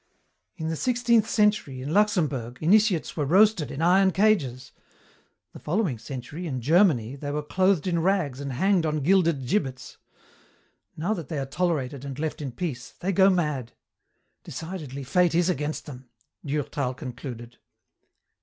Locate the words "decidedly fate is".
14.43-15.49